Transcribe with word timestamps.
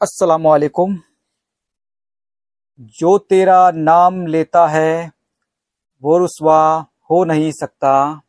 असलकुम 0.00 0.96
जो 2.80 3.18
तेरा 3.18 3.70
नाम 3.70 4.26
लेता 4.26 4.66
है, 4.66 5.12
वो 6.02 6.18
रुसवा 6.18 6.86
हो 7.10 7.24
नहीं 7.24 7.52
सकता। 7.52 8.20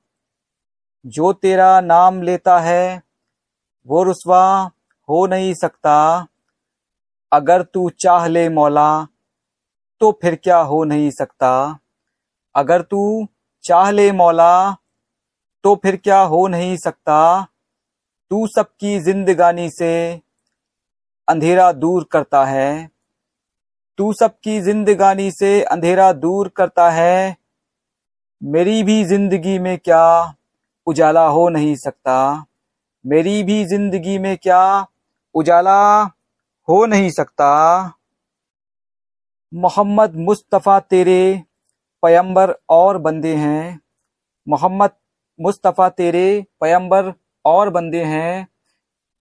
जो 1.05 1.33
तेरा 1.33 1.81
नाम 1.81 2.21
लेता 2.21 2.59
है, 2.59 3.03
वो 3.87 4.03
रुसवा 4.03 4.71
हो 5.09 5.27
नहीं 5.27 5.53
सकता। 5.53 6.27
अगर 7.31 7.61
तू 7.63 7.89
चाह 7.89 8.27
ले 8.27 8.49
मौला 8.49 9.07
तो 9.99 10.11
फिर 10.21 10.35
क्या 10.35 10.57
हो 10.57 10.83
नहीं 10.83 11.11
सकता। 11.11 11.79
अगर 12.55 12.81
तू 12.81 13.27
चाह 13.63 13.89
ले 13.89 14.11
मौला 14.11 14.77
तो 15.63 15.75
फिर 15.75 15.95
क्या 15.95 16.21
हो 16.21 16.47
नहीं 16.47 16.77
सकता। 16.77 17.47
तू 18.29 18.47
सबकी 18.47 18.99
जिंदगानी 18.99 19.69
से 19.69 20.21
अंधेरा 21.29 21.71
दूर 21.71 22.07
करता 22.11 22.45
है। 22.45 22.89
तू 23.97 24.13
सबकी 24.13 24.61
जिंदगानी 24.61 25.31
से 25.31 25.61
अंधेरा 25.63 26.11
दूर 26.13 26.47
करता 26.47 26.89
है। 26.89 27.35
मेरी 28.41 28.83
भी 28.83 29.03
ज़िंदगी 29.03 29.59
में 29.59 29.77
क्या 29.77 30.33
उजाला 30.87 31.25
हो 31.27 31.49
नहीं 31.49 31.75
सकता? 31.75 32.45
मेरी 33.05 33.43
भी 33.43 33.65
ज़िंदगी 33.65 34.17
में 34.17 34.37
क्या 34.37 34.87
उजाला 35.35 36.01
हो 36.67 36.85
नहीं 36.85 37.09
सकता? 37.09 37.49
मोहम्मद 39.53 40.15
मुस्तफ़ा 40.15 40.79
तेरे 40.79 41.43
पैम्बर 42.03 42.55
और 42.69 42.97
बंदे 42.97 43.33
हैं। 43.35 43.79
मोहम्मद 44.47 44.91
मुस्तफ़ा 45.39 45.89
तेरे 45.89 46.45
पैम्बर 46.61 47.13
और 47.45 47.69
बंदे 47.69 48.03
हैं। 48.03 48.47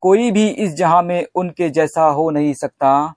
कोई 0.00 0.30
भी 0.30 0.48
इस 0.48 0.74
जहाँ 0.74 1.02
में 1.02 1.26
उनके 1.34 1.70
जैसा 1.70 2.02
हो 2.02 2.30
नहीं 2.30 2.54
सकता। 2.54 3.14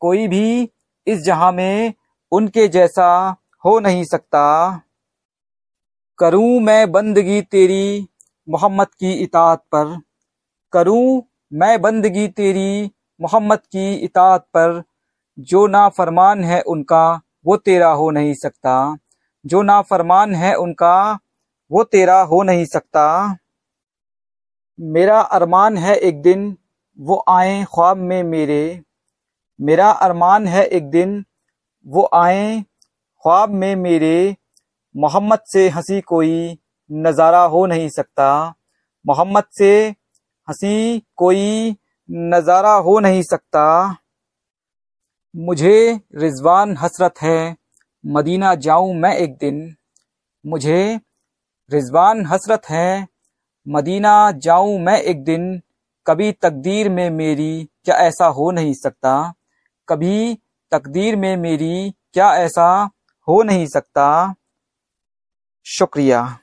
कोई 0.00 0.28
भी 0.28 0.70
इस 1.06 1.22
जहाँ 1.22 1.52
में 1.52 1.94
उनके 2.32 2.68
जैसा 2.68 3.36
हो 3.64 3.80
नहीं 3.80 4.04
सकता। 4.04 4.80
करूँ 6.18 6.60
मैं 6.60 6.92
बंदगी 6.92 7.42
तेरी 7.42 8.08
मोहम्मद 8.48 8.86
की 8.86 9.12
इतात 9.12 9.58
पर। 9.58 10.00
करूँ 10.72 11.22
मैं 11.52 11.80
बंदगी 11.80 12.28
तेरी 12.28 12.90
मोहम्मद 13.20 13.58
की 13.58 13.94
इतात 13.94 14.40
पर। 14.40 14.82
जो 15.38 15.66
ना 15.66 15.88
फरमान 15.88 16.44
है 16.44 16.60
उनका, 16.60 17.20
वो 17.46 17.56
तेरा 17.56 17.88
हो 17.88 18.10
नहीं 18.10 18.34
सकता। 18.34 18.98
जो 19.46 19.62
ना 19.62 19.82
फरमान 19.82 20.34
है 20.34 20.54
उनका, 20.54 21.18
वो 21.70 21.84
तेरा 21.84 22.20
हो 22.20 22.42
नहीं 22.42 22.64
सकता। 22.64 23.36
मेरा 24.80 25.20
अरमान 25.20 25.76
है 25.76 25.96
एक 25.96 26.22
दिन, 26.22 26.56
वो 27.00 27.24
आए 27.28 27.64
ख्वाब 27.64 27.96
में 27.96 28.22
मेरे। 28.22 28.82
मेरा 29.60 29.90
अरमान 29.90 30.46
है 30.46 30.64
एक 30.66 30.90
दिन, 30.90 31.24
वो 31.86 32.08
आए 32.14 32.64
ख्वाब 33.24 33.50
में 33.50 33.76
मेरे। 33.76 34.36
मोहम्मद 34.96 35.38
से 35.46 35.68
हँसी 35.68 36.00
कोई 36.00 36.58
नज़ारा 36.92 37.42
हो 37.42 37.66
नहीं 37.66 37.88
सकता। 37.88 38.54
मोहम्मद 39.06 39.44
से 39.58 39.88
हँसी 40.48 41.02
कोई 41.16 41.76
नज़ारा 42.10 42.72
हो 42.72 42.98
नहीं 43.00 43.22
सकता। 43.22 43.96
मुझे 45.36 46.00
रिजवान 46.14 46.76
हसरत 46.76 47.14
है, 47.22 47.56
मदीना 48.06 48.54
जाऊँ 48.54 48.94
मैं 48.94 49.16
एक 49.16 49.36
दिन। 49.36 49.76
मुझे 50.46 51.00
रिजवान 51.70 52.26
हसरत 52.26 52.62
है 52.70 53.08
मदीना 53.68 54.30
जाऊँ 54.30 54.78
मैं 54.78 55.00
एक 55.00 55.24
दिन, 55.24 55.60
कभी 56.06 56.32
तकदीर 56.32 56.88
में 56.88 57.10
मेरी 57.10 57.68
क्या 57.84 57.96
ऐसा 57.96 58.26
हो 58.26 58.50
नहीं 58.50 58.74
सकता? 58.74 59.34
कभी 59.88 60.38
तकदीर 60.70 61.16
में 61.16 61.36
मेरी 61.36 61.94
क्या 62.12 62.34
ऐसा 62.34 62.90
हो 63.28 63.42
नहीं 63.42 63.66
सकता? 63.66 64.34
शुक्रिया। 65.64 66.38